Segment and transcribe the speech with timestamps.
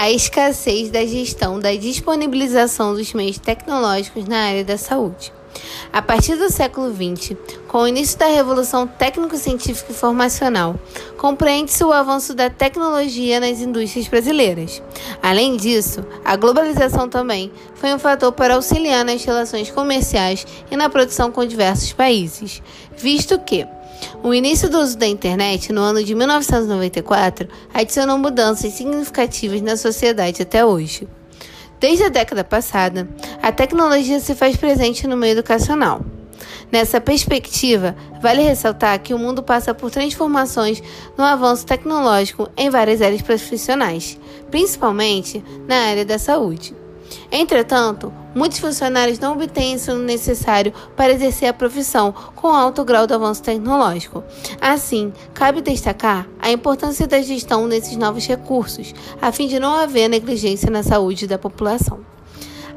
[0.00, 5.30] a escassez da gestão da disponibilização dos meios tecnológicos na área da saúde.
[5.92, 7.36] A partir do século XX,
[7.68, 10.80] com o início da Revolução Técnico-Científica e Informacional,
[11.18, 14.82] compreende-se o avanço da tecnologia nas indústrias brasileiras.
[15.22, 20.88] Além disso, a globalização também foi um fator para auxiliar nas relações comerciais e na
[20.88, 22.62] produção com diversos países,
[22.96, 23.66] visto que
[24.22, 30.42] o início do uso da internet no ano de 1994 adicionou mudanças significativas na sociedade
[30.42, 31.08] até hoje.
[31.78, 33.08] Desde a década passada,
[33.42, 36.04] a tecnologia se faz presente no meio educacional.
[36.70, 40.82] Nessa perspectiva, vale ressaltar que o mundo passa por transformações
[41.18, 44.18] no avanço tecnológico em várias áreas profissionais,
[44.50, 46.79] principalmente na área da saúde.
[47.30, 53.14] Entretanto, muitos funcionários não obtêm o necessário para exercer a profissão com alto grau de
[53.14, 54.24] avanço tecnológico.
[54.60, 60.08] Assim, cabe destacar a importância da gestão desses novos recursos, a fim de não haver
[60.08, 62.09] negligência na saúde da população.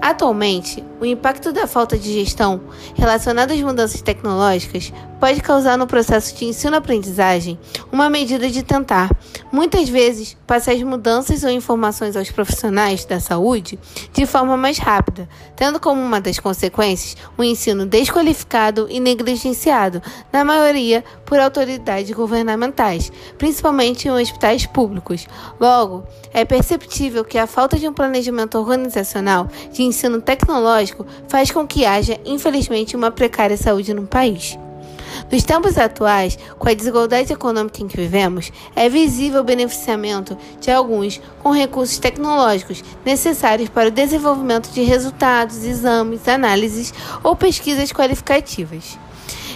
[0.02, 2.62] Atualmente, o impacto da falta de gestão
[2.96, 7.58] relacionada às mudanças tecnológicas pode causar no processo de ensino-aprendizagem
[7.92, 9.10] uma medida de tentar,
[9.52, 13.80] muitas vezes, passar as mudanças ou informações aos profissionais da saúde
[14.12, 20.02] de forma mais rápida, tendo como uma das consequências o um ensino desqualificado e negligenciado,
[20.32, 25.26] na maioria por autoridades governamentais, principalmente em hospitais públicos.
[25.58, 31.68] Logo, é perceptível que a falta de um planejamento organizacional de ensino tecnológico faz com
[31.68, 34.58] que haja, infelizmente, uma precária saúde no país.
[35.32, 40.72] Nos tempos atuais, com a desigualdade econômica em que vivemos, é visível o beneficiamento de
[40.72, 48.98] alguns com recursos tecnológicos necessários para o desenvolvimento de resultados, exames, análises ou pesquisas qualificativas.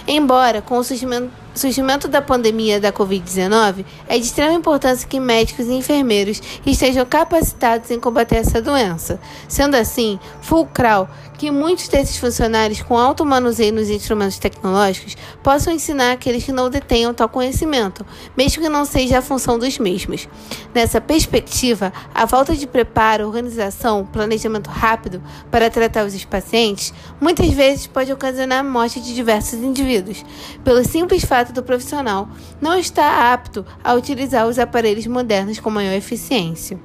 [0.06, 5.66] Embora, com o surgimento surgimento da pandemia da Covid-19, é de extrema importância que médicos
[5.66, 9.20] e enfermeiros estejam capacitados em combater essa doença.
[9.48, 16.12] Sendo assim, fulcral que muitos desses funcionários com alto manuseio nos instrumentos tecnológicos possam ensinar
[16.12, 18.04] aqueles que não detenham tal conhecimento,
[18.36, 20.28] mesmo que não seja a função dos mesmos.
[20.74, 27.86] Nessa perspectiva, a falta de preparo, organização, planejamento rápido para tratar os pacientes muitas vezes
[27.86, 30.24] pode ocasionar a morte de diversos indivíduos,
[30.64, 32.28] pelo simples fato do profissional
[32.60, 36.78] não está apto a utilizar os aparelhos modernos com maior eficiência.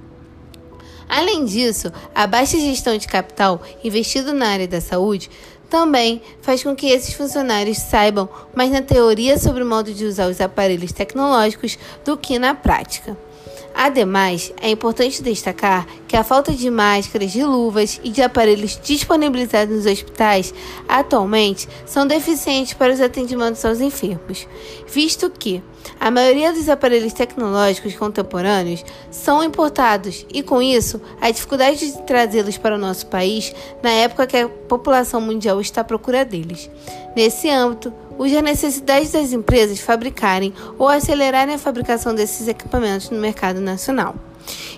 [1.08, 5.30] Além disso, a baixa gestão de capital investido na área da saúde
[5.70, 10.28] também faz com que esses funcionários saibam mais na teoria sobre o modo de usar
[10.28, 13.18] os aparelhos tecnológicos do que na prática.
[13.76, 19.76] Ademais, é importante destacar que a falta de máscaras, de luvas e de aparelhos disponibilizados
[19.76, 20.54] nos hospitais
[20.88, 24.48] atualmente são deficientes para os atendimentos aos enfermos,
[24.88, 25.62] visto que
[26.00, 32.58] a maioria dos aparelhos tecnológicos contemporâneos são importados e, com isso, a dificuldade de trazê-los
[32.58, 36.70] para o nosso país na época que a população mundial está à procura deles.
[37.16, 43.20] Nesse âmbito, urge a necessidade das empresas fabricarem ou acelerarem a fabricação desses equipamentos no
[43.20, 44.16] mercado nacional.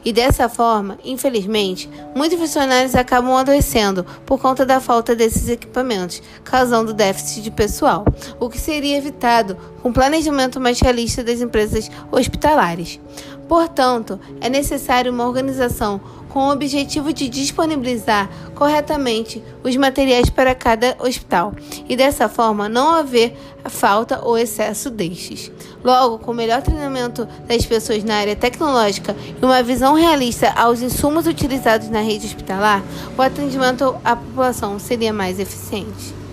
[0.04, 6.94] E dessa forma, infelizmente, muitos funcionários acabam adoecendo por conta da falta desses equipamentos, causando
[6.94, 8.06] déficit de pessoal,
[8.40, 13.00] o que seria evitado com planejamento mais realista das empresas hospitalares.
[13.48, 16.02] Portanto, é necessário uma organização
[16.36, 21.54] com o objetivo de disponibilizar corretamente os materiais para cada hospital
[21.88, 25.50] e dessa forma não haver falta ou excesso destes.
[25.82, 30.82] Logo, com o melhor treinamento das pessoas na área tecnológica e uma visão realista aos
[30.82, 32.84] insumos utilizados na rede hospitalar,
[33.18, 36.25] o atendimento à população seria mais eficiente.